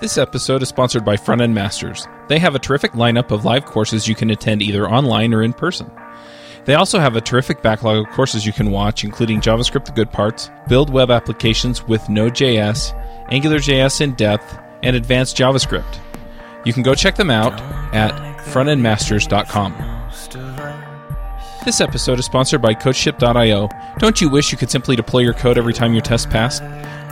[0.00, 2.08] This episode is sponsored by Front End Masters.
[2.28, 5.52] They have a terrific lineup of live courses you can attend either online or in
[5.52, 5.88] person.
[6.64, 10.10] They also have a terrific backlog of courses you can watch, including JavaScript the good
[10.10, 12.92] parts, build web applications with Node.js,
[13.30, 16.00] AngularJS in depth, and advanced JavaScript.
[16.64, 17.52] You can go check them out
[17.94, 19.74] at frontendmasters.com.
[21.64, 23.68] This episode is sponsored by CodeShip.io.
[23.98, 26.62] Don't you wish you could simply deploy your code every time your test passed?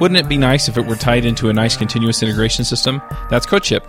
[0.03, 3.01] Wouldn't it be nice if it were tied into a nice continuous integration system?
[3.31, 3.89] That's CodeShip.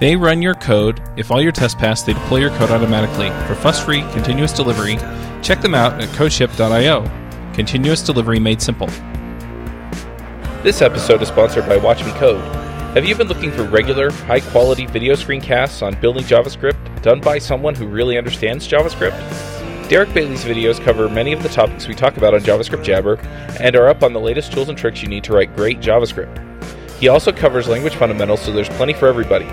[0.00, 1.00] They run your code.
[1.16, 4.96] If all your tests pass, they deploy your code automatically for fuss-free continuous delivery.
[5.40, 7.52] Check them out at CodeShip.io.
[7.54, 8.88] Continuous delivery made simple.
[10.64, 12.42] This episode is sponsored by Watch Me Code.
[12.96, 17.38] Have you been looking for regular, high quality video screencasts on building JavaScript done by
[17.38, 19.61] someone who really understands JavaScript?
[19.88, 23.18] Derick Bailey's videos cover many of the topics we talk about on JavaScript Jabber
[23.60, 26.38] and are up on the latest tools and tricks you need to write great JavaScript.
[26.98, 29.46] He also covers language fundamentals, so there's plenty for everybody.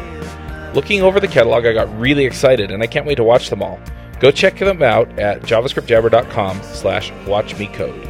[0.73, 3.63] Looking over the catalog, I got really excited, and I can't wait to watch them
[3.63, 3.80] all.
[4.19, 8.05] Go check them out at javascriptjabber.com slash watchmecode.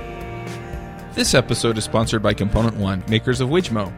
[1.15, 3.93] This episode is sponsored by Component One, makers of Wijmo.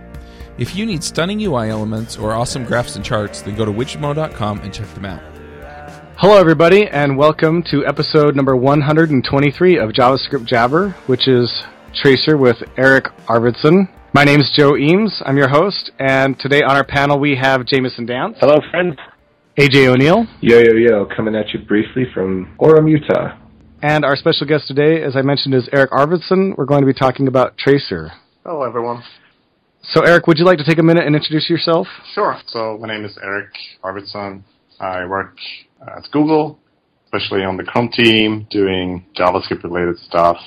[0.57, 4.59] If you need stunning UI elements or awesome graphs and charts, then go to wijmo.com
[4.59, 5.21] and check them out.
[6.21, 11.63] Hello, everybody, and welcome to episode number 123 of JavaScript Jabber, which is
[11.95, 13.89] Traceur with Erik Arvidsson.
[14.13, 15.23] My name is Joe Eames.
[15.25, 18.37] I'm your host, and today on our panel we have Jamison Dance.
[18.39, 18.97] Hello, friends.
[19.57, 20.27] AJ O'Neill.
[20.41, 23.35] Yo, yo, yo, coming at you briefly from Orem, Utah.
[23.81, 26.55] And our special guest today, as I mentioned, is Erik Arvidsson.
[26.55, 28.11] We're going to be talking about Traceur.
[28.45, 29.01] Hello, everyone.
[29.81, 31.87] So, Erik, would you like to take a minute and introduce yourself?
[32.13, 32.39] Sure.
[32.45, 33.49] So, my name is Erik
[33.83, 34.43] Arvidsson.
[34.81, 35.37] I work
[35.79, 36.57] at Google,
[37.05, 40.37] especially on the Chrome team, doing JavaScript related stuff.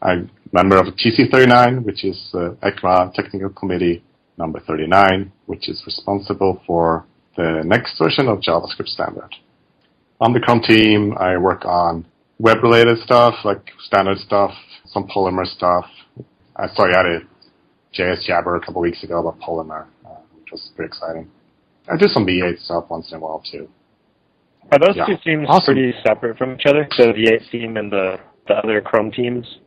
[0.00, 4.02] I'm a member of TC39, which is uh, ECMA Technical Committee
[4.38, 7.04] number 39, which is responsible for
[7.36, 9.34] the next version of JavaScript standard.
[10.18, 12.06] On the Chrome team, I work on
[12.38, 14.52] web related stuff, like standard stuff,
[14.86, 15.84] some Polymer stuff.
[16.56, 17.20] I saw you had a
[17.92, 21.28] JS Jabber a couple weeks ago about Polymer, uh, which was pretty exciting.
[21.90, 23.68] I do some V8 stuff once in a while too.
[24.72, 25.06] Are those Yeah.
[25.06, 25.74] two teams Awesome.
[25.74, 26.88] pretty separate from each other?
[26.92, 28.18] So the V8 team and the,
[28.48, 29.58] the other Chrome teams?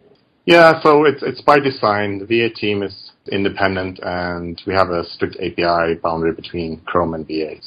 [0.45, 2.19] Yeah, so it's it's by design.
[2.19, 7.27] The V8 team is independent, and we have a strict API boundary between Chrome and
[7.27, 7.61] V8.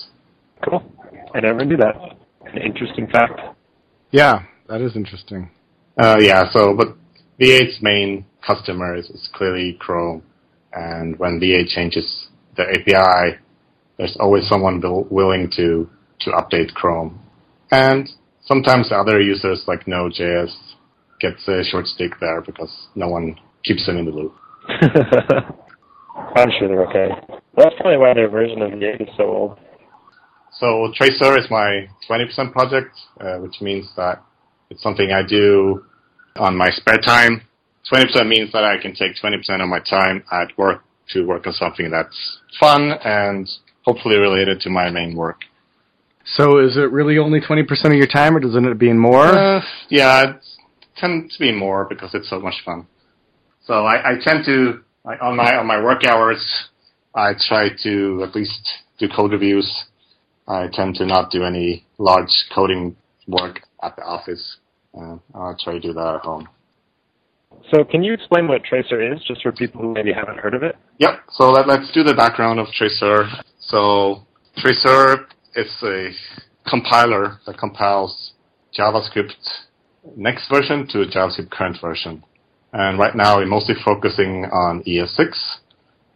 [0.65, 0.83] Cool.
[1.35, 2.17] I never knew that.
[2.47, 3.39] An interesting fact.
[4.13, 5.51] Yeah, that is interesting.
[5.99, 6.97] Uh, yeah, so but
[7.39, 10.23] V8's main customer is, is clearly Chrome,
[10.73, 13.39] and when V8 changes the API,
[14.01, 15.89] there's always someone will, willing to
[16.21, 17.21] to update Chrome,
[17.71, 18.09] and
[18.43, 20.55] sometimes other users like Node.js
[21.21, 24.35] gets a short stick there because no one keeps them in the loop.
[24.69, 27.09] I'm sure they're okay.
[27.57, 29.59] That's probably why their version of V8 is so old.
[30.53, 34.23] So Traceur is my 20% project, uh, which means that
[34.71, 35.85] it's something I do
[36.37, 37.43] on my spare time.
[37.93, 41.53] 20% means that I can take 20% of my time at work to work on
[41.53, 43.49] something that's fun and
[43.83, 45.41] hopefully related to my main work.
[46.37, 48.99] So, is it really only 20% of your time, or does it end up being
[48.99, 49.27] more?
[49.27, 50.37] Uh, yeah, it
[50.97, 52.87] tends to be more because it's so much fun.
[53.65, 56.45] So I, I tend to, like, on my on my work hours,
[57.15, 59.85] I try to at least do code reviews.
[60.47, 62.97] I tend to not do any large coding
[63.27, 64.59] work at the office.
[64.97, 66.49] Uh, I try to do that at home.
[67.73, 70.63] So can you explain what Traceur is, just for people who maybe haven't heard of
[70.63, 70.77] it?
[70.99, 71.21] Yep.
[71.31, 73.29] So let, let's do the background of Traceur.
[73.71, 74.27] So
[74.59, 76.11] Traceur is a
[76.69, 78.33] compiler that compiles
[78.77, 79.37] JavaScript
[80.17, 82.25] next version to JavaScript current version.
[82.73, 85.37] And right now we're mostly focusing on ES6,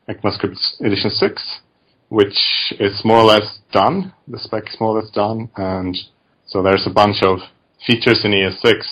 [0.08, 1.60] ECMAScript Edition 6,
[2.08, 4.12] which is more or less done.
[4.26, 5.48] The spec is more or less done.
[5.56, 5.96] And
[6.46, 7.38] so there's a bunch of
[7.86, 8.82] features in ES6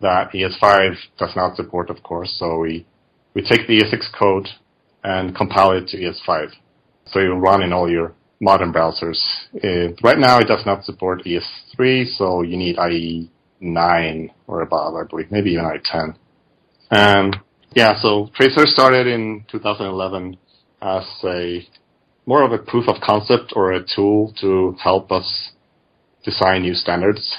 [0.00, 2.36] that ES5 does not support, of course.
[2.38, 2.86] So we,
[3.34, 4.48] we take the ES6 code
[5.02, 6.52] and compile it to ES5.
[7.12, 9.20] So it'll run in all your modern browsers.
[10.02, 13.30] Right now it does not support ES3, so you need IE
[13.60, 16.14] 9 or above, I believe, maybe even IE 10.
[16.90, 17.36] And
[17.74, 20.36] yeah, so Traceur started in 2011
[20.82, 21.66] as a
[22.26, 25.50] more of a proof of concept or a tool to help us
[26.24, 27.36] design new standards.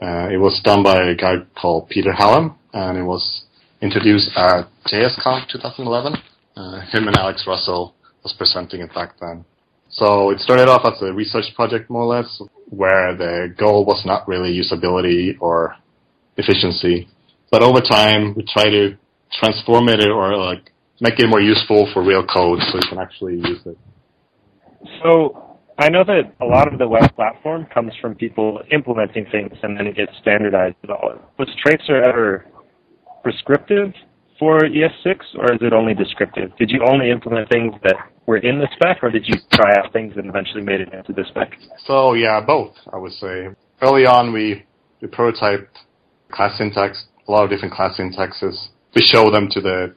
[0.00, 3.44] Uh, it was done by a guy called Peter Hallam, and it was
[3.80, 6.14] introduced at JSConf 2011.
[6.56, 9.44] Uh, him and Alex Russell was presenting it back then.
[9.90, 14.02] So it started off as a research project, more or less, where the goal was
[14.04, 15.76] not really usability or
[16.36, 17.08] efficiency,
[17.52, 18.96] but over time we try to
[19.40, 23.34] transform it or like make it more useful for real code so you can actually
[23.34, 23.78] use it.
[25.02, 29.52] So I know that a lot of the web platform comes from people implementing things
[29.62, 30.76] and then it gets standardized.
[31.38, 32.46] Was Traceur ever
[33.22, 33.92] prescriptive
[34.38, 36.56] for ES6 or is it only descriptive?
[36.58, 39.92] Did you only implement things that were in the spec or did you try out
[39.92, 41.52] things and eventually made it into the spec?
[41.86, 43.48] So yeah, both, I would say.
[43.82, 44.64] Early on, we,
[45.00, 45.68] we prototyped
[46.32, 48.68] class syntax, a lot of different class syntaxes.
[48.94, 49.94] We showed them to the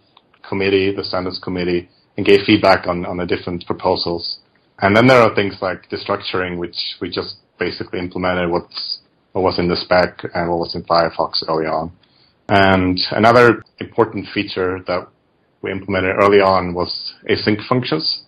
[0.47, 4.39] committee, the standards committee, and gave feedback on, on the different proposals.
[4.79, 8.99] And then there are things like destructuring, which we just basically implemented what's,
[9.31, 11.91] what was in the spec and what was in Firefox early on.
[12.49, 15.07] And another important feature that
[15.61, 18.23] we implemented early on was async functions,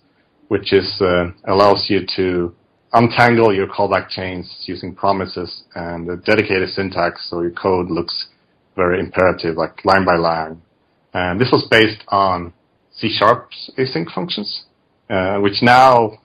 [0.48, 2.54] which is uh, allows you to
[2.92, 8.28] untangle your callback chains using promises and a dedicated syntax so your code looks
[8.76, 10.60] very imperative, like line by line.
[11.12, 12.52] And this was based on
[12.92, 14.64] C Sharp's async functions,
[15.08, 16.18] uh, which now,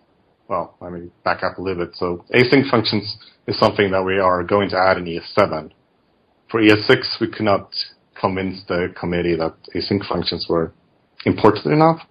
[0.48, 1.96] well, let me back up a little bit.
[1.96, 3.18] So async functions
[3.48, 5.72] is something that we are going to add in ES7.
[6.50, 7.74] For ES6, we could not
[8.20, 10.74] convince the committee that async functions were
[11.26, 12.02] important enough,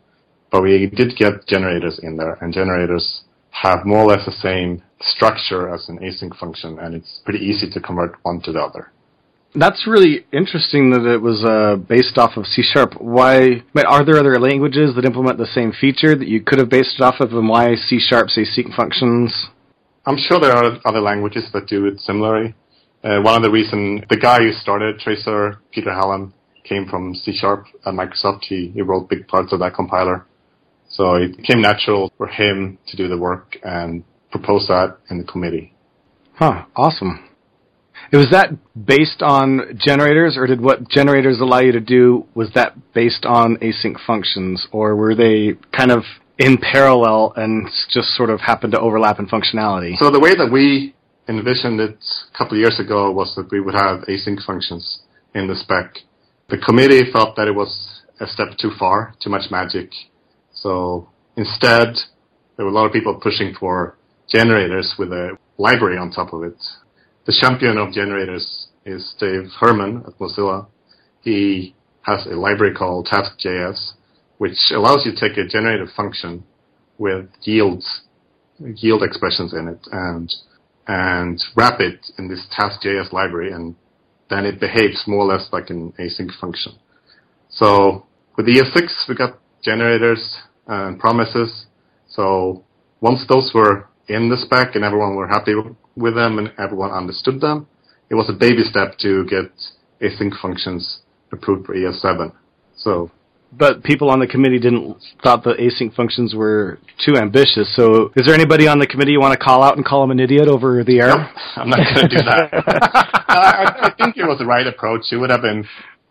[0.51, 4.83] but we did get generators in there, and generators have more or less the same
[5.01, 8.91] structure as an async function, and it's pretty easy to convert one to the other.
[9.57, 12.95] That's really interesting that it was uh, based off of C Sharp.
[13.01, 13.63] Why?
[13.87, 17.03] Are there other languages that implement the same feature that you could have based it
[17.03, 19.47] off of, and why C Sharp's async functions?
[20.07, 22.55] I'm sure there are other languages that do it similarly.
[23.05, 26.35] Uh, one of the reason the guy who started Traceur, Peter Hallam,
[26.65, 28.45] came from C Sharp at Microsoft.
[28.49, 30.27] He, he wrote big parts of that compiler.
[30.89, 35.25] So it became natural for him to do the work and propose that in the
[35.25, 35.75] committee.
[36.35, 37.29] Huh, awesome.
[38.13, 42.93] Was that based on generators, or did what generators allow you to do, was that
[42.93, 46.03] based on async functions, or were they kind of
[46.39, 49.97] in parallel and just sort of happened to overlap in functionality?
[49.99, 50.95] So the way that we
[51.29, 51.97] envisioned it
[52.33, 55.01] a couple of years ago was that we would have async functions
[55.35, 55.99] in the spec.
[56.49, 59.91] The committee felt that it was a step too far, too much magic.
[60.53, 61.95] So instead,
[62.57, 63.97] there were a lot of people pushing for
[64.29, 66.57] generators with a library on top of it.
[67.27, 70.67] The champion of generators is Dave Herman at Mozilla.
[71.23, 73.93] He has a library called Task.js,
[74.39, 76.45] which allows you to take a generated function
[76.99, 78.03] with yields,
[78.59, 80.33] yield expressions in it, and
[80.87, 83.75] and wrap it in this Task.js library, and
[84.31, 86.73] then it behaves more or less like an async function.
[87.49, 88.07] So
[88.37, 90.39] with ES6, we got generators
[90.69, 91.67] uh, and promises.
[92.09, 92.65] So
[93.01, 95.55] once those were in the spec and everyone were happy
[95.97, 97.67] with them and everyone understood them,
[98.11, 99.51] it was a baby step to get
[100.01, 101.01] async functions
[101.33, 102.33] approved for ES7.
[102.77, 103.11] So
[103.57, 107.75] but people on the committee didn't thought the async functions were too ambitious.
[107.77, 110.11] So, is there anybody on the committee you want to call out and call him
[110.11, 111.09] an idiot over the air?
[111.09, 111.27] No,
[111.57, 113.21] I'm not going to do that.
[113.35, 115.13] I, I, think it was the right approach.
[115.13, 115.65] It would have been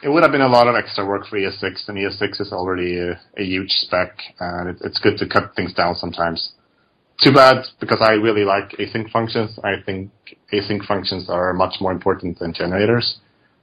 [0.04, 3.00] it would have been a lot of extra work for ES6, and ES6 is already
[3.00, 6.52] a, a huge spec, and it, it's good to cut things down sometimes.
[7.24, 9.58] Too bad because I really like async functions.
[9.64, 10.12] I think
[10.52, 13.20] async functions are much more important than generators,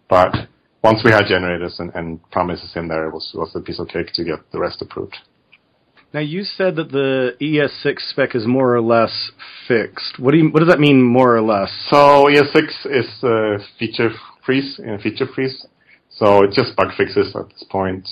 [0.08, 0.34] but
[0.82, 3.88] once we had generators and, and promises in there, it was, was a piece of
[3.88, 5.16] cake to get the rest approved.
[6.12, 9.30] Now you said that the ES6 spec is more or less
[9.68, 10.18] fixed.
[10.18, 11.70] What do you, what does that mean, more or less?
[11.88, 14.10] So ES6 is uh, feature
[14.44, 15.66] freeze in feature freeze.
[16.08, 18.08] So it's just bug fixes at this point.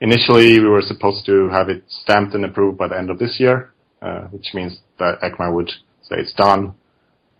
[0.00, 3.36] Initially, we were supposed to have it stamped and approved by the end of this
[3.38, 5.70] year, uh, which means that ECMA would
[6.02, 6.74] say it's done.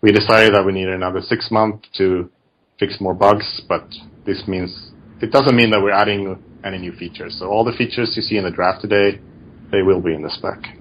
[0.02, 2.30] We decided that we needed another six months to
[2.78, 3.88] fix more bugs, but
[4.26, 4.90] this means
[5.22, 7.36] it doesn't mean that we're adding any new features.
[7.38, 9.20] So all the features you see in the draft today,
[9.70, 10.76] they will be in the spec.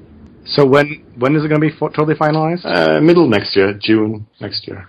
[0.46, 2.66] So when when is it going to be totally finalized?
[2.66, 4.88] Uh, middle next year, June next year.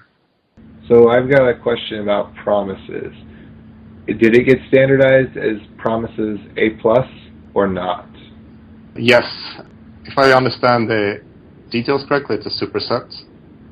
[0.88, 3.12] So I've got a question about promises.
[4.06, 7.06] Did it get standardized as promises A plus
[7.54, 8.06] or not?
[8.94, 9.24] Yes.
[10.04, 11.22] If I understand the
[11.70, 13.12] details correctly, it's a superset.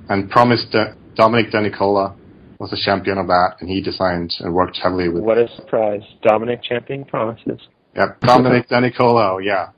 [0.08, 2.16] And promise De- Domenic Denicola
[2.58, 5.22] was a champion of that, and he designed and worked heavily with.
[5.22, 6.02] What a surprise!
[6.24, 7.60] Domenic champion promises.
[7.94, 9.42] Yep, Domenic Denicola.
[9.42, 9.70] Yeah,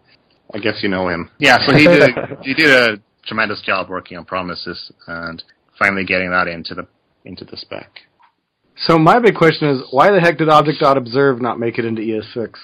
[0.54, 1.30] I guess you know him.
[1.38, 2.10] Yeah, so he did
[2.42, 5.42] he did a tremendous job working on promises and
[5.78, 6.86] finally getting that into the
[7.24, 8.00] into the spec.
[8.78, 12.54] So my big question is, why the heck did Object.observe not make it into ES6?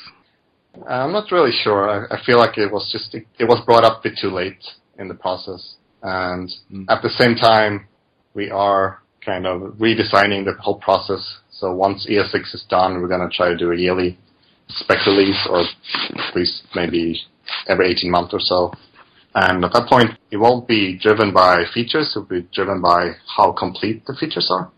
[0.89, 1.89] I'm not really sure.
[1.89, 4.31] I, I feel like it was just it, it, was brought up a bit too
[4.31, 4.63] late
[4.99, 6.85] in the process, and mm.
[6.89, 7.89] at the same time,
[8.35, 11.39] we are kind of redesigning the whole process.
[11.51, 14.19] So once ES6 is done, we're going to try to do a yearly
[14.69, 17.21] spec release, or at least maybe
[17.69, 18.73] every 18 months or so.
[19.35, 23.13] And at that point, it won't be driven by features, it will be driven by
[23.37, 24.71] how complete the features are.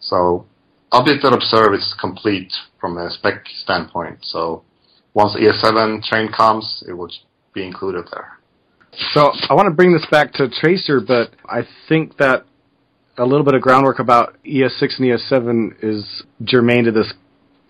[0.00, 0.46] So
[0.90, 4.18] object.observe is complete from a spec standpoint.
[4.22, 4.64] So
[5.14, 7.10] once ES7 train comes, it will
[7.54, 8.38] be included there.
[9.12, 12.44] So I want to bring this back to Traceur, but I think that
[13.18, 17.12] a little bit of groundwork about ES6 and ES7 is germane to this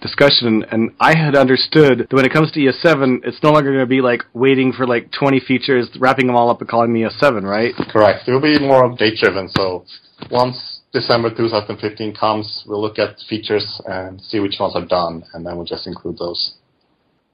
[0.02, 0.64] discussion.
[0.70, 3.86] And I had understood that when it comes to ES7, it's no longer going to
[3.86, 7.42] be like waiting for like 20 features, wrapping them all up and calling them ES7,
[7.44, 7.74] right?
[7.90, 8.28] Correct.
[8.28, 9.48] It will be more date driven.
[9.48, 9.84] So
[10.30, 15.46] once December 2015 comes, we'll look at features and see which ones are done, and
[15.46, 16.54] then we'll just include those.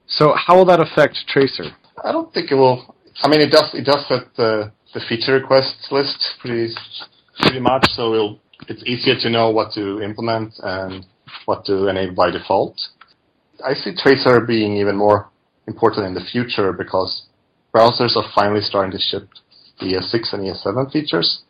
[0.07, 1.71] So how will that affect Traceur?
[2.03, 2.95] I don't think it will.
[3.21, 3.69] I mean, it does.
[3.73, 6.73] It does set the the feature requests list pretty
[7.39, 7.85] pretty much.
[7.95, 11.05] So it'll, it's easier to know what to implement and
[11.49, 12.77] what to enable by default.
[13.65, 15.29] I see Traceur being even more
[15.67, 17.23] important in the future because
[17.73, 19.27] browsers are finally starting to ship
[19.81, 21.41] ES6 and ES7 features,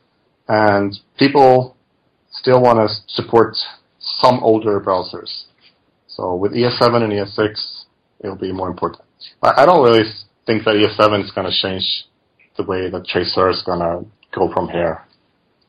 [0.47, 1.75] and people
[2.31, 3.55] still want to support
[3.99, 5.31] some older browsers.
[6.07, 7.83] So with ES7 and ES6,
[8.21, 9.03] it'll be more important.
[9.43, 10.05] I, don't really
[10.45, 12.05] think that ES7 is going to change
[12.55, 15.03] the way that Traceur is going to go from here.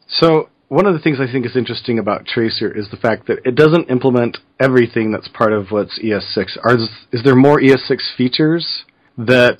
[0.07, 3.41] So one of the things I think is interesting about Traceur is the fact that
[3.45, 6.59] it doesn't implement everything that's part of what's ES6.
[6.63, 6.77] Are,
[7.11, 8.85] is there more ES6 features
[9.19, 9.59] that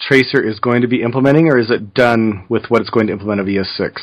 [0.00, 3.12] Traceur is going to be implementing, or is it done with what it's going to
[3.12, 4.00] implement of ES6?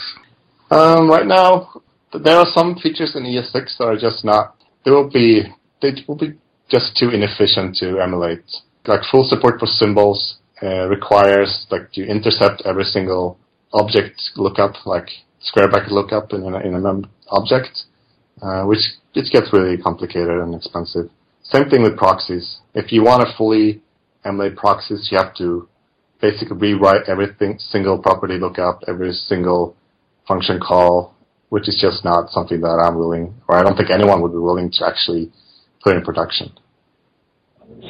[0.72, 1.82] Um, right now,
[2.14, 4.56] there are some features in ES6 that are just not.
[4.86, 5.44] They will be.
[5.82, 6.40] They will be
[6.72, 8.46] just too inefficient to emulate.
[8.88, 13.38] Like full support for symbols uh, requires like you intercept every single
[13.74, 15.10] object lookup, like
[15.46, 17.84] square bracket lookup in, a, in an object,
[18.42, 18.80] uh, which
[19.14, 21.10] it gets really complicated and expensive.
[21.44, 22.58] Same thing with proxies.
[22.74, 23.82] If you want to fully
[24.26, 25.70] emulate proxies, you have to
[26.20, 29.76] basically rewrite everything, single property lookup, every single
[30.28, 31.14] function call,
[31.50, 34.40] which is just not something that I'm willing, or I don't think anyone would be
[34.40, 35.32] willing to actually
[35.84, 36.52] put in production.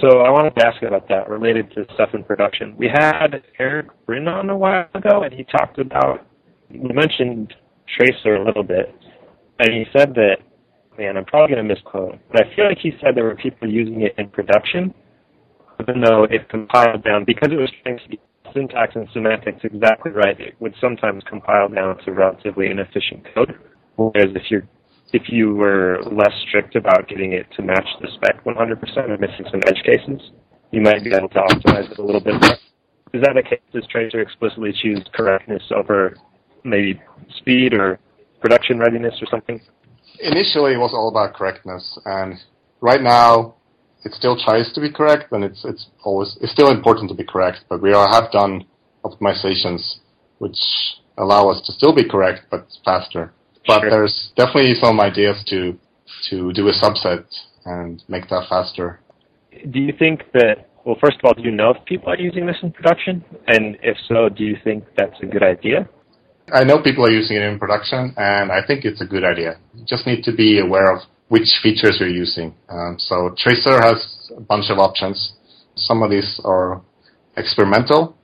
[0.01, 2.75] So I wanted to ask about that related to stuff in production.
[2.77, 6.25] We had Erik Bryn on a while ago, and he talked about,
[6.81, 7.53] we mentioned
[7.87, 8.93] Traceur a little bit,
[9.59, 10.37] and he said that,
[10.97, 13.71] man, I'm probably going to misquote, but I feel like he said there were people
[13.71, 14.93] using it in production,
[15.81, 18.17] even though it compiled down, because it was trying to
[18.53, 23.53] syntax and semantics exactly right, it would sometimes compile down to relatively inefficient code.
[23.97, 24.67] Whereas if you're
[25.13, 29.45] if you were less strict about getting it to match the spec 100% and missing
[29.51, 30.31] some edge cases,
[30.71, 32.57] you might be able to optimize it a little bit more.
[33.13, 33.61] Is that the case?
[33.71, 36.15] Does Traceur explicitly choose correctness over
[36.65, 37.01] maybe
[37.37, 37.99] speed or
[38.41, 39.61] production readiness or something?
[40.19, 42.35] Initially, it was all about correctness, and
[42.81, 43.55] right now,
[44.03, 47.23] it still tries to be correct, and it's it's always it's still important to be
[47.23, 47.65] correct.
[47.69, 48.65] But we are, have done
[49.03, 49.99] optimizations
[50.39, 50.57] which
[51.17, 53.33] allow us to still be correct, but faster.
[53.67, 53.89] But Sure.
[53.89, 55.77] there's definitely some ideas to
[56.29, 57.25] to do a subset
[57.65, 58.99] and make that faster.
[59.71, 62.45] Do you think that, well, first of all, do you know if people are using
[62.45, 63.23] this in production?
[63.47, 65.89] And if so, do you think that's a good idea?
[66.53, 69.57] I know people are using it in production, and I think it's a good idea.
[69.73, 72.53] You just need to be aware of which features you're using.
[72.69, 75.33] Um, so Traceur has a bunch of options.
[75.75, 76.81] Some of these are
[77.35, 78.15] experimental.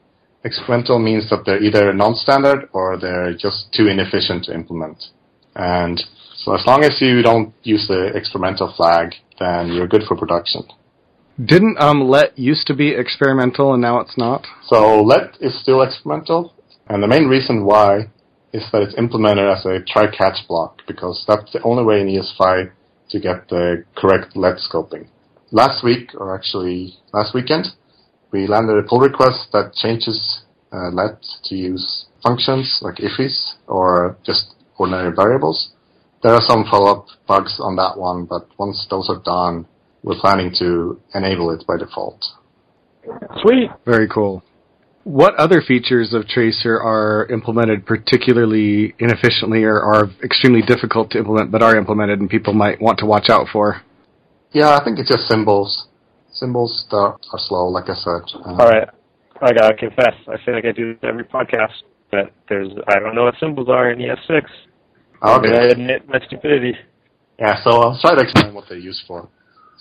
[0.43, 5.03] Experimental means that they're either non-standard or they're just too inefficient to implement.
[5.55, 6.01] And
[6.35, 10.63] so as long as you don't use the experimental flag, then you're good for production.
[11.43, 14.45] Didn't um, let used to be experimental and now it's not?
[14.67, 16.53] So let is still experimental,
[16.87, 18.10] and the main reason why
[18.53, 22.71] is that it's implemented as a try-catch block because that's the only way in ES5
[23.09, 25.07] to get the correct let scoping.
[25.51, 27.67] Last week, or actually last weekend,
[28.31, 30.41] we landed a pull request that changes
[30.71, 35.71] uh, let to use functions like ifs or just ordinary variables.
[36.23, 39.67] There are some follow-up bugs on that one, but once those are done,
[40.03, 42.23] we're planning to enable it by default.
[43.41, 43.69] Sweet.
[43.85, 44.43] Very cool.
[45.03, 51.51] What other features of Traceur are implemented particularly inefficiently or are extremely difficult to implement
[51.51, 53.81] but are implemented and people might want to watch out for?
[54.51, 55.87] Yeah, I think it's just symbols.
[56.31, 58.21] Symbols that are slow, like I said.
[58.45, 58.87] Uh, All right.
[59.41, 61.73] I gotta confess, I feel like I do this every podcast,
[62.11, 64.29] but there's I don't know what symbols are in ES6.
[64.29, 64.47] Okay.
[65.23, 66.75] I'm admit my stupidity.
[67.39, 69.29] Yeah, so I'll try to explain what they're used for.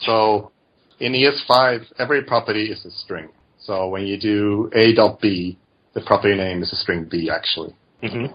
[0.00, 0.50] So
[0.98, 3.28] in ES5, every property is a string.
[3.60, 5.58] So when you do a dot b,
[5.94, 7.74] the property name is a string b actually.
[8.02, 8.32] Mm-hmm.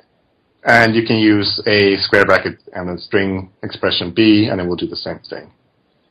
[0.63, 4.75] And you can use a square bracket and a string expression b, and it will
[4.75, 5.51] do the same thing.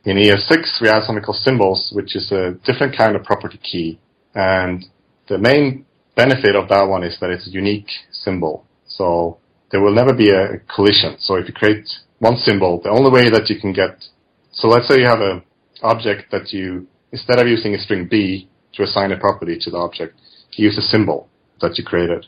[0.04, 3.99] In ES6, we have something called symbols, which is a different kind of property key.
[4.35, 4.85] And
[5.28, 8.64] the main benefit of that one is that it's a unique symbol.
[8.87, 9.38] So
[9.71, 11.16] there will never be a collision.
[11.18, 14.04] So if you create one symbol, the only way that you can get,
[14.52, 15.42] so let's say you have a
[15.83, 19.76] object that you, instead of using a string B to assign a property to the
[19.76, 20.14] object,
[20.52, 21.28] you use a symbol
[21.60, 22.26] that you created.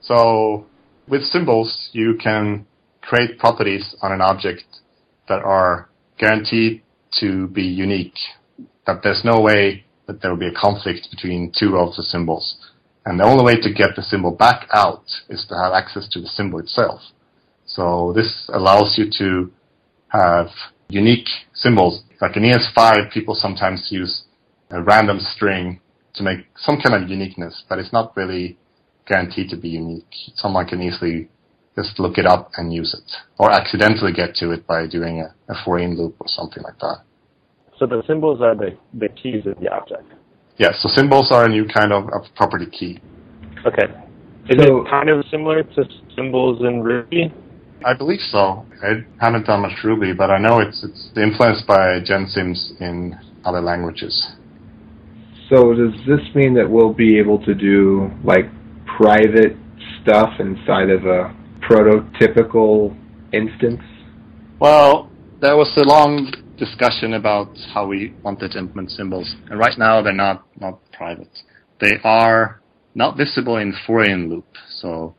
[0.00, 0.66] So
[1.08, 2.66] with symbols, you can
[3.00, 4.64] create properties on an object
[5.28, 6.82] that are guaranteed
[7.20, 8.18] to be unique.
[8.86, 12.56] That there's no way that there will be a conflict between two of the symbols.
[13.04, 16.20] And the only way to get the symbol back out is to have access to
[16.20, 17.00] the symbol itself.
[17.66, 19.50] So this allows you to
[20.08, 20.48] have
[20.88, 22.02] unique symbols.
[22.20, 24.24] Like in ES5, people sometimes use
[24.72, 25.80] a random string
[26.14, 28.58] to make some kind of uniqueness, but it's not really
[29.06, 30.12] guaranteed to be unique.
[30.34, 31.28] Someone can easily
[31.76, 35.52] just look it up and use it, or accidentally get to it by doing a,
[35.52, 36.98] a for in loop or something like that.
[37.78, 40.04] So the symbols are the, the keys of the object.
[40.58, 43.00] Yeah, so symbols are a new kind of, of property key.
[43.66, 43.84] Okay.
[44.50, 45.84] Is So- it kind of similar to
[46.16, 47.32] symbols in Ruby?
[47.84, 48.64] I believe so.
[48.82, 53.60] I haven't done much Ruby, but I know it's it's influenced by gensyms in other
[53.60, 54.14] languages.
[55.52, 58.46] So does this mean that we'll be able to do like
[58.96, 59.54] private
[60.00, 62.96] stuff inside of a prototypical
[63.34, 63.82] instance?
[64.58, 65.10] Well,
[65.42, 70.00] there was a long discussion about how we wanted to implement symbols, and right now
[70.00, 71.42] they're not not private.
[71.82, 72.62] They are
[72.94, 74.48] not visible in for-in loop,
[74.80, 75.14] so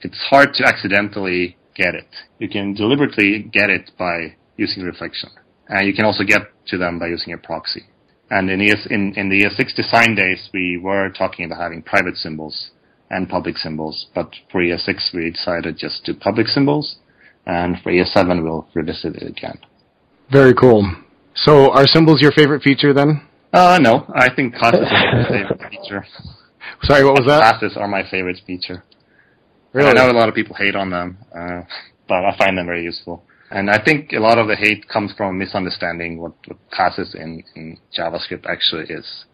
[0.00, 2.14] it's hard to accidentally get it.
[2.38, 5.30] You can deliberately get it by using reflection,
[5.68, 7.86] and you can also get to them by using a proxy.
[8.30, 12.16] And in, ES, in, in the ES6 design days, we were talking about having private
[12.16, 12.70] symbols
[13.10, 16.96] and public symbols, but for ES6 we decided just to public symbols,
[17.46, 19.58] and for ES7 we'll revisit it again.
[20.30, 20.90] Very cool.
[21.34, 23.22] So are symbols your favorite feature then?
[23.52, 26.04] Uh, no, I think classes are my favorite feature.
[26.82, 27.58] Sorry, what was that?
[27.58, 28.82] Classes are my favorite feature.
[29.72, 29.90] Really?
[29.90, 31.62] I know a lot of people hate on them, uh,
[32.08, 33.22] but I find them very useful.
[33.50, 37.44] And I think a lot of the hate comes from misunderstanding what, what classes in,
[37.54, 39.24] in JavaScript actually is.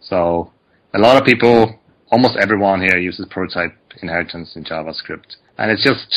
[0.00, 0.52] So
[0.94, 1.78] a lot of people,
[2.10, 5.36] almost everyone here uses prototype inheritance in JavaScript.
[5.58, 6.14] And it's just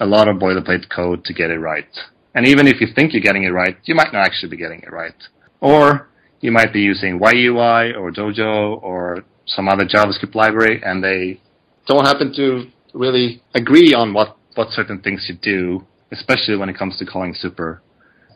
[0.00, 1.86] a lot of boilerplate code to get it right.
[2.34, 4.80] And even if you think you're getting it right, you might not actually be getting
[4.80, 5.14] it right.
[5.60, 6.08] Or
[6.40, 11.40] you might be using YUI or Dojo or some other JavaScript library and they
[11.86, 16.76] don't happen to really agree on what, what certain things should do, especially when it
[16.76, 17.82] comes to calling super.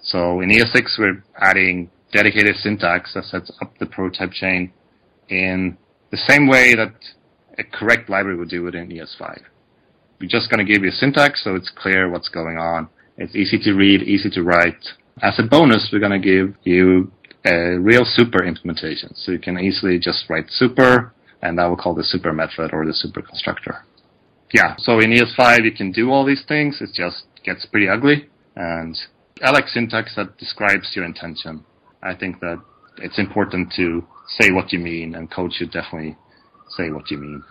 [0.03, 4.73] So in ES6, we're adding dedicated syntax that sets up the prototype chain
[5.29, 5.77] in
[6.11, 6.95] the same way that
[7.59, 9.41] a correct library would do it in ES5.
[10.21, 12.89] We're just going to give you syntax so it's clear what's going on.
[13.19, 14.83] It's easy to read, easy to write.
[15.23, 17.11] As a bonus, we're going to give you
[17.45, 19.15] a real super implementation.
[19.15, 21.13] So you can easily just write super,
[21.43, 23.85] and that will call the super method or the super constructor.
[24.53, 28.29] Yeah, so in ES5 you can do all these things, It's just gets pretty ugly,
[28.57, 28.99] and
[29.43, 31.65] I like syntax that describes your intention.
[32.03, 32.61] I think that
[32.99, 34.05] it's important to
[34.39, 36.17] say what you mean, and code should definitely
[36.77, 37.43] say what you mean.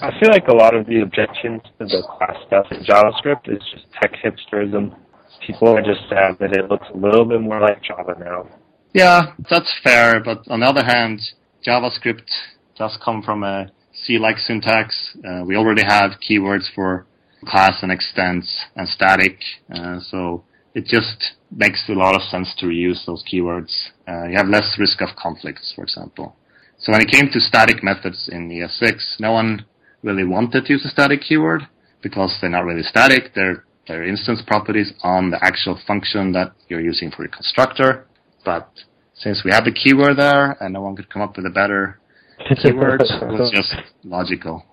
[0.00, 3.60] I feel like a lot of the objections to the class stuff in JavaScript is
[3.72, 4.96] just tech hipsterism.
[5.44, 8.48] People are just sad that it looks a little bit more like Java now.
[8.92, 11.20] Yeah, that's fair, but on the other hand,
[11.66, 12.30] JavaScript
[12.78, 15.16] does come from a C-like syntax.
[15.26, 17.06] Uh, we already have keywords for
[17.44, 19.38] class and extends and static,
[19.74, 23.90] uh, so it just makes a lot of sense to reuse those keywords.
[24.08, 26.36] Uh, you have less risk of conflicts, for example.
[26.78, 29.64] So when it came to static methods in ES6, no one
[30.02, 31.62] really wanted to use a static keyword
[32.02, 33.32] because they're not really static.
[33.34, 38.06] They're, they're instance properties on the actual function that you're using for your constructor.
[38.44, 38.68] But
[39.14, 42.00] since we have the keyword there and no one could come up with a better
[42.62, 44.64] keyword, it was just logical.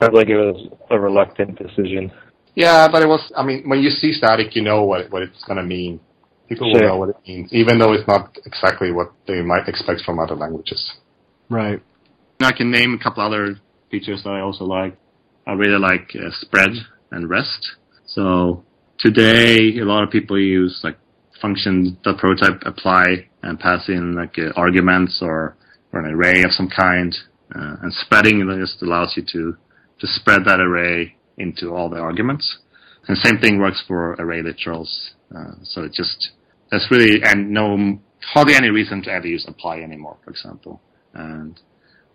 [0.00, 2.10] Sounds like it was a reluctant decision.
[2.54, 5.42] Yeah, but it was, I mean, when you see static, you know what, what it's
[5.44, 6.00] going to mean.
[6.48, 10.00] People will know what it means, even though it's not exactly what they might expect
[10.00, 10.94] from other languages.
[11.48, 11.80] Right.
[12.40, 13.60] I can name a couple other
[13.90, 14.96] features that I also like.
[15.46, 16.70] I really like uh, spread
[17.12, 17.76] and rest.
[18.06, 18.64] So
[18.98, 20.98] today, a lot of people use like
[21.40, 25.56] functions that prototype apply and pass in like uh, arguments or,
[25.92, 27.16] or an array of some kind.
[27.54, 29.56] Uh, and spreading just allows you to,
[30.00, 32.58] to spread that array into all the arguments.
[33.06, 35.10] And same thing works for array literals.
[35.34, 36.30] Uh, so it just,
[36.70, 37.98] there's really, and no,
[38.32, 40.80] hardly any reason to ever use apply anymore, for example.
[41.14, 41.58] And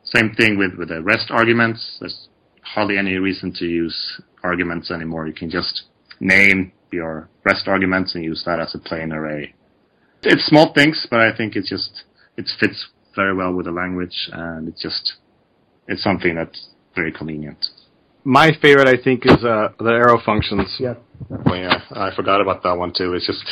[0.04, 1.98] same thing with, with the REST arguments.
[2.00, 2.30] There's
[2.62, 5.28] hardly any reason to use arguments anymore.
[5.28, 5.84] You can just
[6.20, 9.54] name your REST arguments and use that as a plain array.
[10.24, 12.04] It's small things, but I think it just,
[12.38, 15.14] it fits very well with the language and it's just,
[15.88, 17.66] it's something that's very convenient.
[18.26, 20.76] My favorite, I think, is uh, the arrow functions.
[20.80, 20.96] Yeah.
[21.46, 23.14] Oh yeah, I forgot about that one too.
[23.14, 23.46] It's just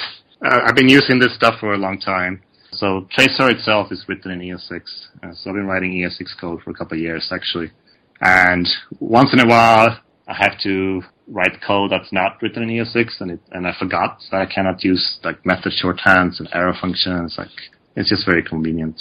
[0.44, 2.42] uh, I've been using this stuff for a long time.
[2.72, 4.82] So Traceur itself is written in ES6.
[5.22, 7.72] Uh, so I've been writing ES6 code for a couple of years actually.
[8.20, 8.68] And
[9.00, 13.32] once in a while, I have to write code that's not written in ES6, and
[13.32, 17.36] it, and I forgot that I cannot use like method shorthands and arrow functions.
[17.38, 17.50] Like
[17.96, 19.00] it's just very convenient.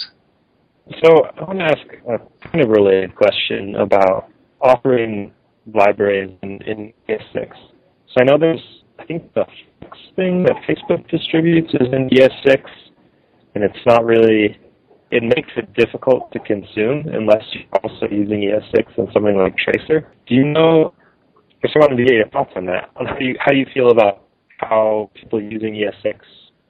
[1.03, 4.29] So I want to ask a kind of related question about
[4.61, 5.33] offering
[5.73, 7.49] libraries in, in ES6.
[8.07, 8.61] So I know there's,
[8.99, 9.45] I think the
[9.79, 12.61] Flux thing that Facebook distributes is in ES6,
[13.55, 14.57] and it's not really,
[15.11, 20.07] it makes it difficult to consume unless you're also using ES6 and something like Traceur.
[20.27, 20.93] Do you know,
[21.37, 23.91] I just wanted to get your thoughts on that, on how you, how you feel
[23.91, 24.23] about
[24.57, 26.15] how people using ES6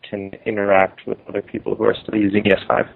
[0.10, 2.90] can interact with other people who are still using ES5?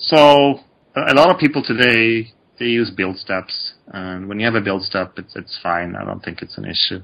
[0.00, 0.60] So
[0.96, 4.82] a lot of people today they use build steps, and when you have a build
[4.82, 5.96] step, it's it's fine.
[5.96, 7.02] I don't think it's an issue.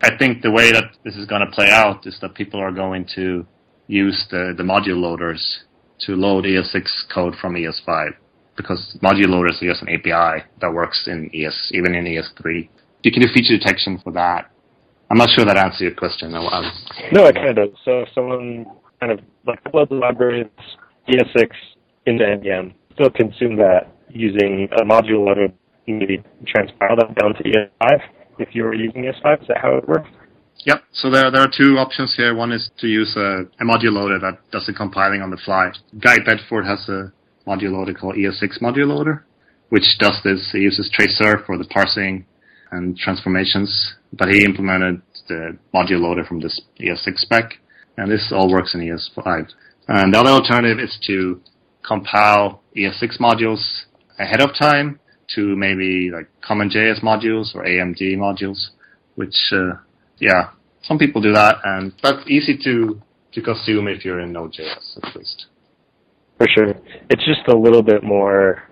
[0.00, 2.72] I think the way that this is going to play out is that people are
[2.72, 3.46] going to
[3.86, 5.64] use the the module loaders
[6.00, 8.14] to load ES6 code from ES5
[8.56, 12.68] because module loaders are just an API that works in ES even in ES3.
[13.02, 14.50] You can do feature detection for that.
[15.10, 16.34] I'm not sure that answers your question.
[16.34, 16.72] I, I,
[17.12, 17.78] No, it kind of does.
[17.84, 18.66] So if someone
[19.00, 20.48] kind of like uploads the library
[21.08, 21.50] ES6
[22.06, 25.48] into NPM, still consume that using a module loader,
[25.86, 28.00] maybe transpile that down to ES5
[28.38, 29.42] if you're using ES5.
[29.42, 30.08] Is that how it works?
[30.64, 30.82] Yep.
[30.92, 32.34] So there, there are two options here.
[32.34, 35.70] One is to use a, a module loader that does the compiling on the fly.
[35.98, 37.12] Guy Bedford has a
[37.46, 39.24] module loader called ES6 module loader,
[39.70, 40.50] which does this.
[40.52, 42.26] He uses Traceur for the parsing
[42.70, 47.54] and transformations, but he implemented the module loader from this ES6 spec,
[47.96, 49.48] and this all works in ES5.
[49.88, 51.40] And the other alternative is to
[51.84, 53.84] compile ES6 modules
[54.18, 54.98] ahead of time
[55.34, 58.58] to maybe like CommonJS modules or AMD modules,
[59.14, 59.72] which, uh,
[60.18, 60.50] yeah,
[60.82, 63.00] some people do that, and that's easy to,
[63.32, 65.46] to consume if you're in Node.js at least.
[66.38, 66.74] For sure.
[67.10, 68.62] It's just a little bit more.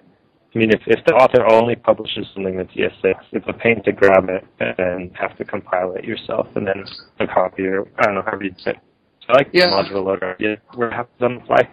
[0.55, 3.93] I mean, if, if the author only publishes something that's ES6, it's a pain to
[3.93, 6.85] grab it and have to compile it yourself and then
[7.21, 8.73] a copy or I don't know how you say.
[8.73, 8.77] it.
[9.21, 9.67] So I like Yeah.
[9.71, 10.37] the modular loader.
[10.41, 11.69] Yeah, where it happens on the fly.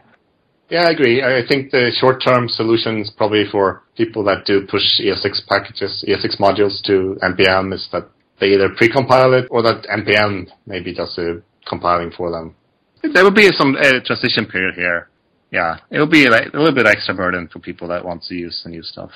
[0.69, 1.23] Yeah, I agree.
[1.23, 6.81] I think the short-term solutions probably for people that do push ES6 packages, ES6 modules
[6.83, 12.11] to NPM is that they either pre-compile it or that NPM maybe does the compiling
[12.11, 12.55] for them.
[13.01, 15.09] There will be some uh, transition period here.
[15.51, 18.35] Yeah, it will be like, a little bit extra burden for people that want to
[18.35, 19.11] use the new stuff.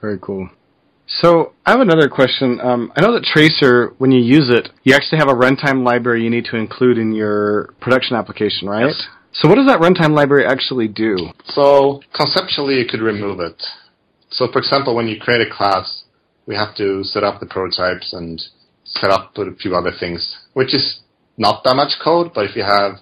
[0.00, 0.48] Very cool.
[1.06, 2.60] So I have another question.
[2.60, 6.24] Um, I know that Traceur, when you use it, you actually have a runtime library
[6.24, 8.86] you need to include in your production application, right?
[8.86, 9.06] Yes.
[9.34, 11.16] So what does that runtime library actually do?
[11.46, 13.60] So conceptually, you could remove it.
[14.30, 16.04] So for example, when you create a class,
[16.46, 18.40] we have to set up the prototypes and
[18.84, 21.00] set up a few other things, which is
[21.36, 23.00] not that much code, but if you have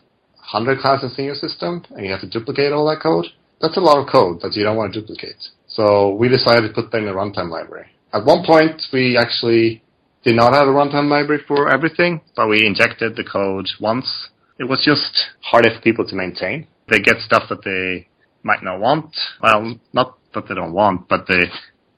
[0.52, 3.26] 100 classes in your system and you have to duplicate all that code,
[3.60, 5.36] that's a lot of code that you don't want to duplicate.
[5.66, 7.88] So we decided to put that in a runtime library.
[8.12, 9.82] At one point, we actually
[10.24, 14.28] did not have a runtime library for everything, but we injected the code once.
[14.58, 16.66] It was just harder for people to maintain.
[16.88, 18.08] They get stuff that they
[18.42, 19.14] might not want.
[19.42, 21.44] Well, not that they don't want, but they,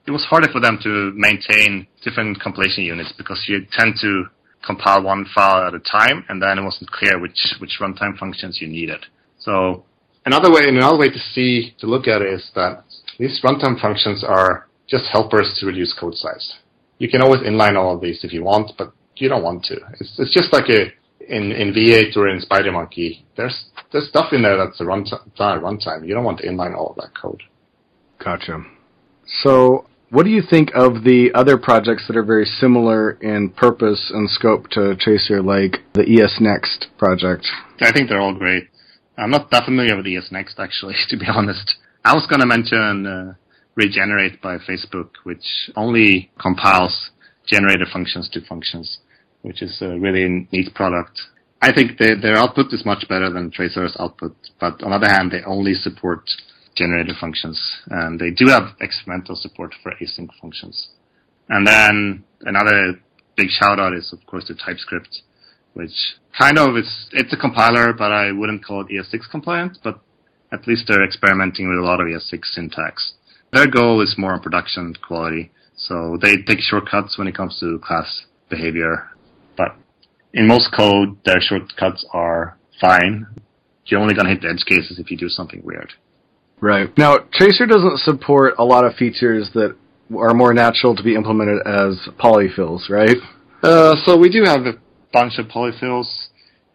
[0.06, 4.24] it was harder for them to maintain different compilation units because you tend to
[4.64, 8.58] compile one file at a time, and then it wasn't clear which which runtime functions
[8.60, 9.04] you needed.
[9.38, 9.84] So
[10.24, 12.84] another way, another way to see to look at it is that
[13.18, 16.54] these runtime functions are just helpers to reduce code size.
[16.98, 19.76] You can always inline all of these if you want, but you don't want to.
[20.00, 20.92] It's it's just like a
[21.28, 23.22] in in V8 or in SpiderMonkey.
[23.36, 26.06] There's there's stuff in there that's a runtime runtime.
[26.06, 27.42] You don't want to inline all of that code.
[28.22, 28.64] Gotcha.
[29.42, 34.12] So what do you think of the other projects that are very similar in purpose
[34.14, 37.46] and scope to Traceur, like the ES Next project?
[37.80, 38.68] I think they're all great.
[39.18, 41.76] I'm not that familiar with ES Next, actually, to be honest.
[42.04, 43.34] I was going to mention uh,
[43.76, 47.10] Regenerate by Facebook, which only compiles
[47.44, 48.98] generated functions to functions,
[49.44, 51.20] which is a really neat product.
[51.60, 55.30] I think their output is much better than Traceur's output, but on the other hand,
[55.30, 56.28] they only support
[56.74, 60.88] generator functions, and they do have experimental support for async functions.
[61.48, 63.00] And then another
[63.36, 65.22] big shout out is, of course, to TypeScript,
[65.74, 70.00] which kind of is, it's a compiler, but I wouldn't call it ES6 compliant, but
[70.52, 73.12] at least they're experimenting with a lot of ES6 syntax.
[73.52, 77.78] Their goal is more on production quality, so they take shortcuts when it comes to
[77.78, 79.08] class behavior,
[79.56, 79.76] but
[80.32, 83.26] in most code, their shortcuts are fine.
[83.86, 85.92] You're only going to hit the edge cases if you do something weird.
[86.60, 86.96] Right.
[86.96, 89.76] Now, Traceur doesn't support a lot of features that
[90.16, 93.16] are more natural to be implemented as polyfills, right?
[93.62, 94.74] Uh, so we do have a
[95.12, 96.28] bunch of polyfills.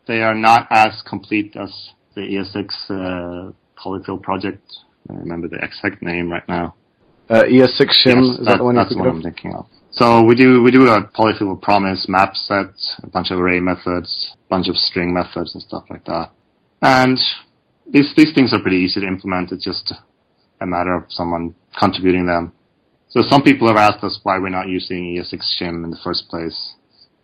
[0.07, 1.71] They are not as complete as
[2.15, 3.51] the ES6 uh,
[3.83, 4.63] polyfill project.
[5.09, 6.75] I remember the exact name right now.
[7.29, 9.15] Uh, ES6 shim Yes, is that, the one you're thinking one of?
[9.15, 9.65] I'm thinking of.
[9.99, 12.71] So we do we do a polyfill promise map set,
[13.03, 16.31] a bunch of array methods, a bunch of string methods and stuff like that.
[16.81, 17.19] And
[17.85, 19.51] these these things are pretty easy to implement.
[19.51, 19.93] It's just
[20.61, 22.53] a matter of someone contributing them.
[23.09, 26.29] So some people have asked us why we're not using ES6 shim in the first
[26.29, 26.75] place,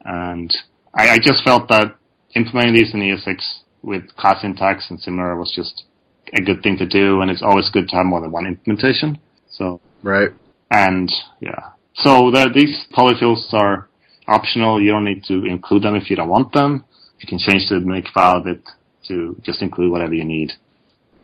[0.04, 0.54] and
[0.94, 1.96] I, I just felt that
[2.36, 3.42] implementing these in ES6
[3.84, 5.86] with class syntax and similar was just
[6.34, 9.18] a good thing to do, and it's always good to have more than one implementation.
[9.50, 10.32] So Right.
[10.72, 11.10] and
[11.40, 11.70] yeah.
[11.98, 13.90] So the, these polyfills are
[14.28, 14.82] optional.
[14.82, 16.86] You don't need to include them if you don't want them.
[17.20, 18.62] You can change the make file bit
[19.08, 20.54] to just include whatever you need.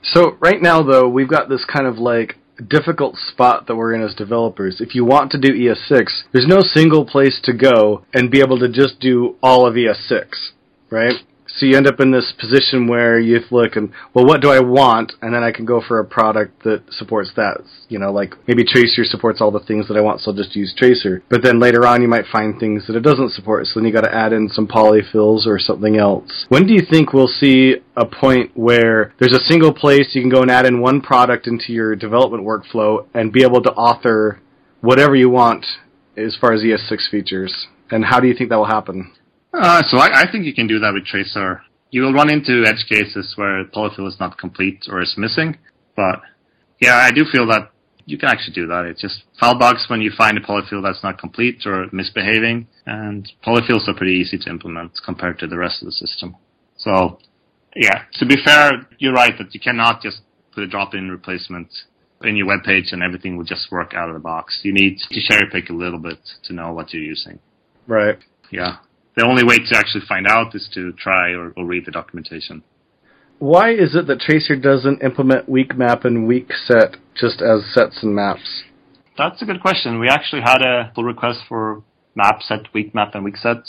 [0.04, 4.02] So right now, though, we've got this kind of like difficult spot that we're in
[4.02, 4.82] as developers.
[4.82, 8.60] If you want to do ES6, there's no single place to go and be able
[8.60, 10.52] to just do all of ES6,
[10.90, 11.16] right?
[11.58, 14.60] So you end up in this position where you look and, well, what do I
[14.60, 15.14] want?
[15.22, 17.62] And then I can go for a product that supports that.
[17.90, 20.56] You know, like maybe Traceur supports all the things that I want, so I'll just
[20.56, 21.22] use Traceur.
[21.30, 23.94] But then later on, you might find things that it doesn't support, so then you
[23.94, 26.46] got to add in some polyfills or something else.
[26.50, 30.30] When do you think we'll see a point where there's a single place you can
[30.30, 34.40] go and add in one product into your development workflow and be able to author
[34.80, 35.66] whatever you want
[36.18, 37.68] as far as ES6 features?
[37.90, 39.12] And how do you think that will happen?
[39.54, 41.62] Uh, so I, I think you can do that with Traceur.
[41.90, 45.58] You will run into edge cases where polyfill is not complete or is missing,
[45.96, 46.22] but
[46.80, 47.72] yeah, I do feel that
[48.06, 48.86] you can actually do that.
[48.86, 53.30] It's just file bugs when you find a polyfill that's not complete or misbehaving, and
[53.46, 56.36] polyfills are pretty easy to implement compared to the rest of the system.
[56.78, 57.20] So
[57.76, 60.22] yeah, to be fair, you're right that you cannot just
[60.54, 61.70] put a drop-in replacement
[62.24, 64.60] in your web page and everything will just work out of the box.
[64.64, 67.40] You need to cherry pick a little bit to know what you're using.
[67.88, 68.18] Right.
[68.52, 68.78] Yeah.
[69.16, 72.64] The only way to actually find out is to try or, or read the documentation.
[73.40, 78.04] Why is it that Traceur doesn't implement weak map and weak set just as sets
[78.04, 78.64] and maps?
[79.18, 80.00] That's a good question.
[80.00, 81.84] We actually had a pull request for
[82.16, 83.64] map set, weak map, and weak set.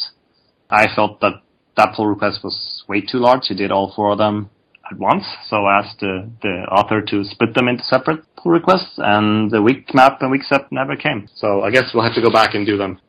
[0.71, 1.43] I felt that
[1.77, 3.47] that pull request was way too large.
[3.49, 4.51] He did all four of them
[4.91, 8.95] at once, so I asked the, the author to split them into separate pull requests,
[8.99, 11.29] and the weak map and weak set never came.
[11.35, 13.01] So I guess we'll have to go back and do them.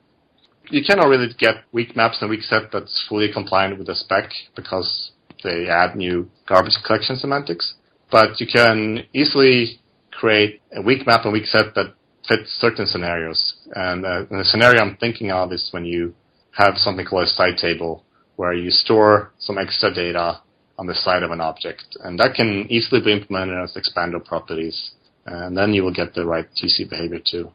[0.74, 4.32] You cannot really get weak maps and weak set that's fully compliant with the spec
[4.56, 5.12] because
[5.44, 7.76] they add new garbage collection semantics.
[8.10, 11.94] But you can easily create a weak map and weak set that
[12.28, 13.54] fits certain scenarios.
[13.76, 16.16] And, uh, and the scenario I'm thinking of is when you
[16.58, 18.04] have something called a side table
[18.38, 20.42] where you store some extra data
[20.80, 21.86] on the side of an object.
[22.04, 24.94] And that can easily be implemented as expando properties.
[25.28, 27.52] And then you will get the right GC behavior too.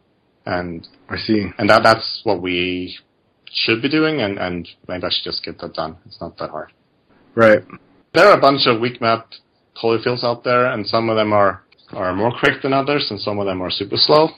[0.46, 1.46] And I see.
[1.58, 2.96] and that that's what we
[3.52, 5.96] should be doing and, and maybe I should just get that done.
[6.06, 6.72] It's not that hard.
[7.34, 7.62] Right.
[8.14, 9.30] There are a bunch of weak map
[9.80, 13.38] polyfills out there and some of them are, are more quick than others and some
[13.38, 14.28] of them are super slow.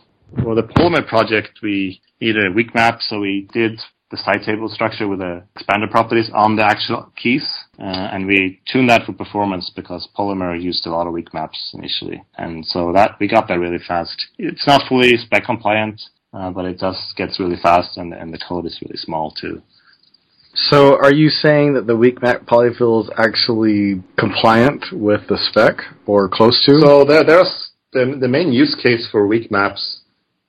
[0.42, 4.68] For the Polymer project we needed a weak map so we did the side table
[4.68, 9.12] structure with the expando properties on the actual keys uh, and we tuned that for
[9.12, 13.46] performance because Polymer used a lot of weak maps initially and so that we got
[13.49, 14.27] that really fast.
[14.38, 18.38] It's not fully spec compliant uh, but it does gets really fast and, and the
[18.38, 19.62] code is really small too.
[20.55, 25.77] So are you saying that the weak map polyfill is actually compliant with the spec
[26.07, 26.81] or close to?
[26.81, 30.01] So there, there's the, the main use case for weak maps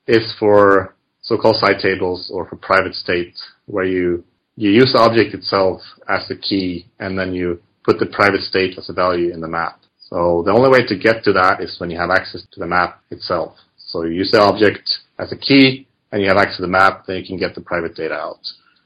[0.08, 4.24] is for so-called side tables or for private state, where you
[4.56, 8.78] you use the object itself as the key, and then you put the private state
[8.78, 9.80] as a value in the map.
[10.00, 12.67] So the only way to get to that is when you have access to the
[12.67, 13.56] map itself.
[13.78, 14.89] So you use the object
[15.21, 17.62] as a key, and you have access to the map, then you can get the
[17.62, 18.41] private data out.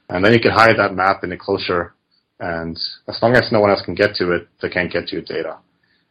[0.08, 1.94] And then you can hide that map in a closure,
[2.38, 2.76] and
[3.08, 5.24] as long as no one else can get to it, they can't get to your
[5.24, 5.58] data.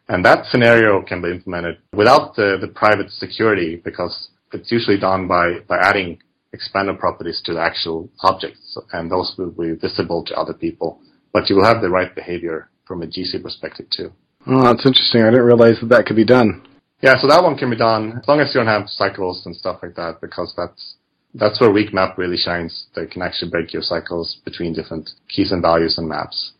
[0.09, 5.27] And that scenario can be implemented without the, the private security because it's usually done
[5.27, 6.19] by, by adding
[6.53, 10.99] expando properties to the actual objects, and those will be visible to other people.
[11.33, 14.11] But you will have the right behavior from a GC perspective too.
[14.47, 15.23] oh, that's interesting.
[15.23, 16.65] I didn't realize that that could be done.
[17.01, 19.55] Yeah, so that one can be done as long as you don't have cycles and
[19.55, 20.95] stuff like that, because that's
[21.33, 22.87] that's where weak map really shines.
[22.95, 26.53] They can actually break your cycles between different keys and values and maps.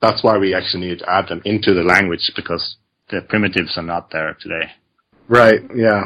[0.00, 2.76] That's why we actually need to add them into the language because
[3.10, 4.70] the primitives are not there today.
[5.28, 5.60] Right.
[5.74, 6.02] Yeah.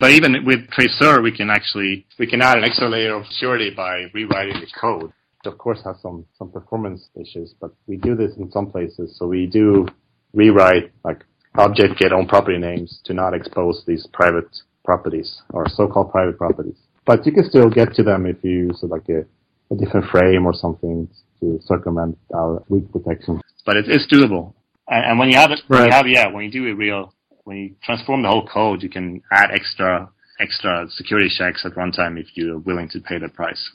[0.00, 3.70] But even with Traceur, we can actually we can add an extra layer of security
[3.70, 5.12] by rewriting the code.
[5.44, 9.16] It of course has some some performance issues, but we do this in some places.
[9.18, 9.86] So we do
[10.32, 11.24] rewrite like
[11.56, 14.48] object get own property names to not expose these private
[14.84, 16.76] properties or so-called private properties.
[17.06, 19.24] But you can still get to them if you use like a,
[19.72, 21.08] a different frame or something
[21.40, 23.40] to circumvent our weak protection.
[23.66, 24.54] But it, it's doable.
[24.88, 27.14] And, and when you have it, when you have yeah, when you do a real,
[27.44, 32.18] when you transform the whole code, you can add extra extra security checks at runtime
[32.18, 33.70] if you're willing to pay the price.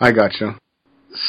[0.00, 0.58] I gotcha.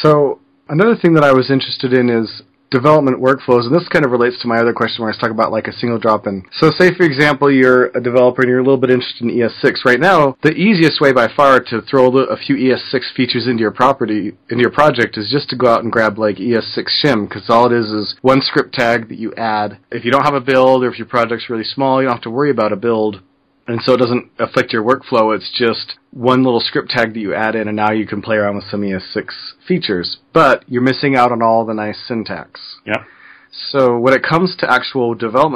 [0.02, 4.12] So another thing that I was interested in is development workflows, and this kind of
[4.12, 6.44] relates to my other question where I was talking about like a single drop in.
[6.60, 9.86] So say for example you're a developer and you're a little bit interested in ES6.
[9.86, 13.62] Right now, the easiest way by far to throw a a few ES6 features into
[13.62, 17.28] your property, into your project is just to go out and grab like ES6 shim,
[17.28, 19.78] because all it is is one script tag that you add.
[19.92, 22.24] If you don't have a build or if your project's really small, you don't have
[22.24, 23.22] to worry about a build
[23.68, 25.36] and so it doesn't affect your workflow.
[25.36, 28.38] It's just one little script tag that you add in, and now you can play
[28.38, 29.32] around with some ES6
[29.68, 30.18] features.
[30.34, 32.78] But you're missing out on all the nice syntax.
[32.86, 33.04] Yeah.
[33.52, 35.54] So when it comes to actual development